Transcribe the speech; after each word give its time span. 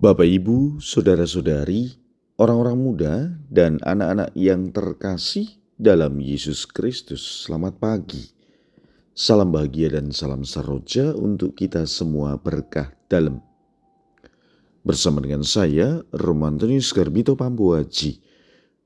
Bapak, 0.00 0.24
Ibu, 0.24 0.80
saudara-saudari, 0.80 1.92
orang-orang 2.40 2.78
muda, 2.80 3.14
dan 3.52 3.76
anak-anak 3.84 4.32
yang 4.32 4.72
terkasih 4.72 5.60
dalam 5.76 6.16
Yesus 6.24 6.64
Kristus, 6.64 7.44
selamat 7.44 7.76
pagi. 7.76 8.32
Salam 9.12 9.52
bahagia 9.52 9.92
dan 10.00 10.08
salam 10.08 10.40
saroja 10.40 11.12
untuk 11.12 11.52
kita 11.52 11.84
semua 11.84 12.40
berkah 12.40 12.96
dalam. 13.12 13.44
Bersama 14.80 15.20
dengan 15.20 15.44
saya, 15.44 16.00
Romantonius 16.16 16.96
Garbito 16.96 17.36
Pambuaji, 17.36 18.24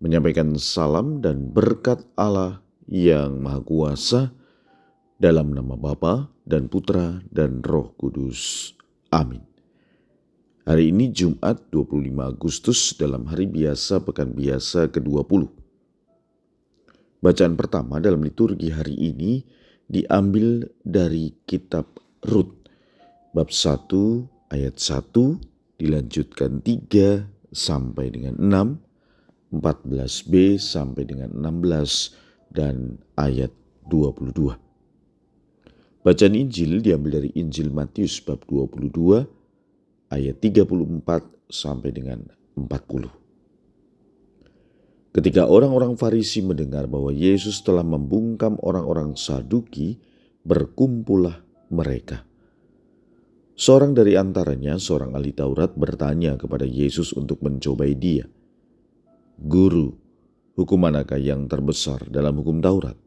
menyampaikan 0.03 0.51
salam 0.59 1.23
dan 1.23 1.47
berkat 1.47 2.03
Allah 2.19 2.59
yang 2.91 3.39
Maha 3.39 3.63
Kuasa 3.63 4.35
dalam 5.23 5.55
nama 5.55 5.79
Bapa 5.79 6.35
dan 6.43 6.67
Putra 6.67 7.23
dan 7.31 7.63
Roh 7.63 7.95
Kudus. 7.95 8.75
Amin. 9.15 9.54
Hari 10.65 10.97
ini 10.97 11.13
Jumat 11.13 11.69
25 11.77 12.09
Agustus 12.25 12.97
dalam 12.97 13.29
hari 13.29 13.45
biasa 13.45 14.01
pekan 14.01 14.33
biasa 14.33 14.89
ke-20. 14.89 15.45
Bacaan 17.21 17.53
pertama 17.53 18.01
dalam 18.01 18.25
liturgi 18.25 18.73
hari 18.73 18.97
ini 18.97 19.45
diambil 19.93 20.65
dari 20.81 21.37
kitab 21.45 22.01
Rut 22.25 22.65
bab 23.37 23.53
1 23.53 24.57
ayat 24.57 24.81
1 24.81 25.85
dilanjutkan 25.85 26.65
3 26.65 27.53
sampai 27.53 28.07
dengan 28.09 28.41
6, 28.41 29.61
14b 29.61 30.57
sampai 30.57 31.05
dengan 31.05 31.29
16 31.45 32.57
dan 32.57 32.97
ayat 33.21 33.53
22. 33.93 34.33
Bacaan 36.01 36.33
Injil 36.33 36.81
diambil 36.81 37.21
dari 37.21 37.37
Injil 37.37 37.69
Matius 37.69 38.17
bab 38.25 38.41
22 38.49 39.44
ayat 40.13 40.41
34 40.41 41.53
sampai 41.53 41.91
dengan 41.93 42.25
40. 42.57 43.25
Ketika 45.15 45.47
orang-orang 45.47 45.95
Farisi 45.95 46.43
mendengar 46.43 46.91
bahwa 46.91 47.15
Yesus 47.15 47.63
telah 47.63 47.87
membungkam 47.87 48.59
orang-orang 48.59 49.15
Saduki, 49.15 50.03
berkumpullah 50.43 51.39
mereka. 51.71 52.27
Seorang 53.55 53.95
dari 53.95 54.19
antaranya, 54.19 54.75
seorang 54.83 55.15
ahli 55.15 55.31
Taurat, 55.31 55.71
bertanya 55.79 56.35
kepada 56.35 56.67
Yesus 56.67 57.15
untuk 57.15 57.39
mencobai 57.47 57.95
dia. 57.95 58.27
Guru, 59.39 59.95
hukum 60.59 60.83
manakah 60.83 61.23
yang 61.23 61.47
terbesar 61.47 62.03
dalam 62.11 62.35
hukum 62.43 62.59
Taurat? 62.59 62.99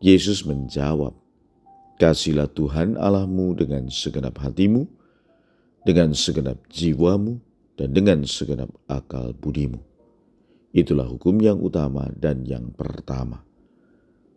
Yesus 0.00 0.48
menjawab, 0.48 1.12
Kasihlah 2.00 2.48
Tuhan 2.48 2.96
Allahmu 2.96 3.52
dengan 3.60 3.92
segenap 3.92 4.40
hatimu, 4.40 4.88
dengan 5.84 6.16
segenap 6.16 6.64
jiwamu 6.72 7.38
dan 7.76 7.92
dengan 7.92 8.24
segenap 8.24 8.72
akal 8.88 9.36
budimu. 9.36 9.78
Itulah 10.74 11.06
hukum 11.06 11.38
yang 11.38 11.62
utama 11.62 12.10
dan 12.18 12.42
yang 12.42 12.74
pertama. 12.74 13.46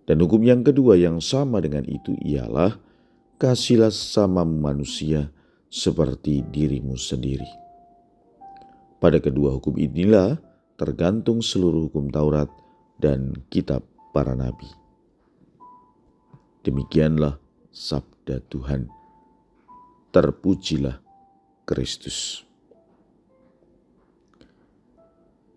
Dan 0.06 0.22
hukum 0.22 0.44
yang 0.46 0.62
kedua 0.62 0.96
yang 0.96 1.18
sama 1.18 1.60
dengan 1.60 1.84
itu 1.88 2.14
ialah 2.22 2.78
kasihlah 3.42 3.92
sama 3.92 4.46
manusia 4.46 5.34
seperti 5.68 6.46
dirimu 6.48 6.96
sendiri. 6.96 7.48
Pada 9.02 9.18
kedua 9.18 9.58
hukum 9.58 9.76
inilah 9.76 10.38
tergantung 10.78 11.42
seluruh 11.42 11.90
hukum 11.90 12.08
Taurat 12.14 12.50
dan 13.02 13.34
kitab 13.50 13.86
para 14.14 14.34
nabi. 14.38 14.70
Demikianlah 16.66 17.38
sabda 17.70 18.42
Tuhan. 18.50 18.90
Terpujilah 20.12 21.07
Kristus. 21.68 22.48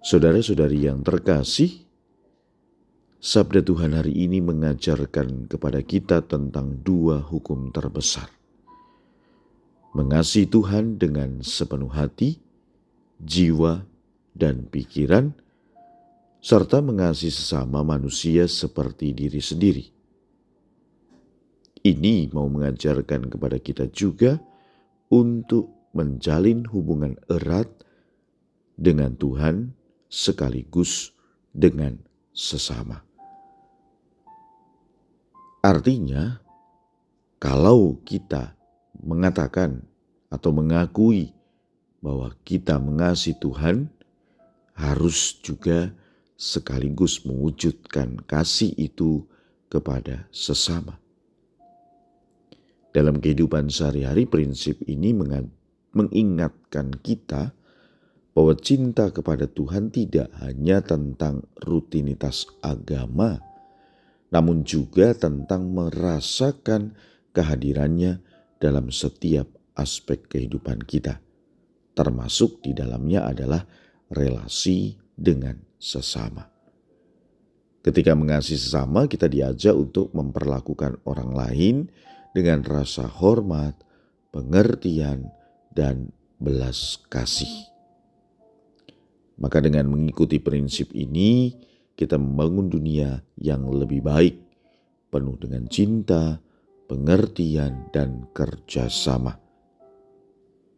Saudara-saudari 0.03 0.91
yang 0.91 1.07
terkasih, 1.07 1.87
Sabda 3.23 3.63
Tuhan 3.63 3.95
hari 3.95 4.27
ini 4.27 4.43
mengajarkan 4.43 5.47
kepada 5.47 5.79
kita 5.87 6.27
tentang 6.27 6.83
dua 6.83 7.23
hukum 7.23 7.71
terbesar. 7.71 8.27
Mengasihi 9.95 10.51
Tuhan 10.51 10.99
dengan 10.99 11.45
sepenuh 11.47 11.93
hati, 11.95 12.43
jiwa, 13.23 13.87
dan 14.35 14.67
pikiran, 14.67 15.31
serta 16.41 16.81
mengasihi 16.81 17.31
sesama 17.31 17.87
manusia 17.87 18.49
seperti 18.51 19.13
diri 19.13 19.39
sendiri. 19.39 19.85
Ini 21.87 22.33
mau 22.35 22.49
mengajarkan 22.49 23.29
kepada 23.29 23.61
kita 23.61 23.87
juga 23.93 24.41
untuk 25.13 25.80
menjalin 25.91 26.67
hubungan 26.71 27.19
erat 27.27 27.69
dengan 28.79 29.15
Tuhan 29.19 29.75
sekaligus 30.11 31.15
dengan 31.51 31.99
sesama. 32.31 33.03
Artinya, 35.61 36.41
kalau 37.37 38.01
kita 38.01 38.57
mengatakan 38.97 39.85
atau 40.33 40.51
mengakui 40.57 41.37
bahwa 42.01 42.33
kita 42.49 42.81
mengasihi 42.81 43.37
Tuhan, 43.37 43.93
harus 44.73 45.37
juga 45.45 45.93
sekaligus 46.41 47.21
mewujudkan 47.29 48.17
kasih 48.25 48.73
itu 48.81 49.29
kepada 49.69 50.25
sesama. 50.33 50.97
Dalam 52.91 53.21
kehidupan 53.21 53.69
sehari-hari, 53.69 54.25
prinsip 54.25 54.81
ini 54.89 55.13
mengingatkan 55.95 56.95
kita 57.03 57.55
bahwa 58.31 58.55
cinta 58.55 59.11
kepada 59.11 59.51
Tuhan 59.51 59.91
tidak 59.91 60.31
hanya 60.39 60.81
tentang 60.81 61.45
rutinitas 61.59 62.47
agama, 62.63 63.43
namun 64.31 64.63
juga 64.63 65.13
tentang 65.19 65.67
merasakan 65.75 66.95
kehadirannya 67.35 68.23
dalam 68.63 68.95
setiap 68.95 69.51
aspek 69.75 70.31
kehidupan 70.31 70.87
kita, 70.87 71.19
termasuk 71.99 72.63
di 72.63 72.71
dalamnya 72.71 73.27
adalah 73.27 73.67
relasi 74.11 74.95
dengan 75.19 75.59
sesama. 75.81 76.47
Ketika 77.81 78.13
mengasihi 78.13 78.61
sesama, 78.61 79.09
kita 79.09 79.25
diajak 79.25 79.73
untuk 79.73 80.13
memperlakukan 80.13 81.01
orang 81.09 81.33
lain 81.33 81.77
dengan 82.37 82.61
rasa 82.61 83.09
hormat, 83.09 83.73
pengertian, 84.31 85.33
dan 85.71 86.11
belas 86.41 86.99
kasih. 87.07 87.71
Maka 89.41 89.65
dengan 89.65 89.89
mengikuti 89.89 90.37
prinsip 90.37 90.93
ini, 90.93 91.57
kita 91.97 92.21
membangun 92.21 92.69
dunia 92.69 93.25
yang 93.41 93.65
lebih 93.73 94.05
baik, 94.05 94.37
penuh 95.09 95.37
dengan 95.41 95.65
cinta, 95.69 96.37
pengertian, 96.89 97.89
dan 97.93 98.29
kerjasama. 98.37 99.41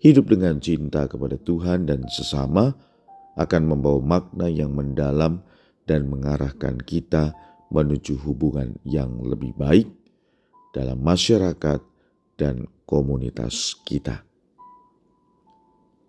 Hidup 0.03 0.35
dengan 0.35 0.59
cinta 0.59 1.07
kepada 1.07 1.39
Tuhan 1.39 1.87
dan 1.87 2.07
sesama 2.11 2.75
akan 3.39 3.63
membawa 3.67 4.03
makna 4.03 4.51
yang 4.51 4.75
mendalam 4.75 5.47
dan 5.87 6.11
mengarahkan 6.11 6.79
kita 6.83 7.35
menuju 7.71 8.19
hubungan 8.27 8.77
yang 8.83 9.23
lebih 9.23 9.55
baik 9.57 9.89
dalam 10.75 11.01
masyarakat 11.01 11.81
dan 12.37 12.67
komunitas 12.85 13.79
kita. 13.87 14.31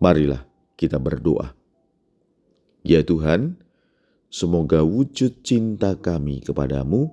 Marilah 0.03 0.43
kita 0.75 0.99
berdoa. 0.99 1.55
Ya 2.83 2.99
Tuhan, 3.07 3.55
semoga 4.27 4.83
wujud 4.83 5.47
cinta 5.47 5.95
kami 5.95 6.43
kepadamu 6.43 7.07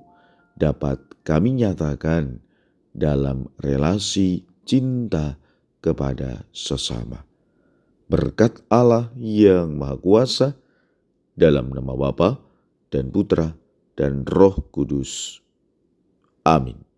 dapat 0.58 0.98
kami 1.22 1.54
nyatakan 1.62 2.42
dalam 2.90 3.46
relasi 3.62 4.42
cinta 4.66 5.38
kepada 5.78 6.42
sesama. 6.50 7.22
Berkat 8.10 8.58
Allah 8.66 9.14
yang 9.14 9.78
Maha 9.78 9.94
Kuasa, 9.94 10.48
dalam 11.38 11.70
nama 11.70 11.94
Bapa 11.94 12.42
dan 12.90 13.14
Putra 13.14 13.54
dan 13.94 14.26
Roh 14.26 14.66
Kudus. 14.74 15.38
Amin. 16.42 16.89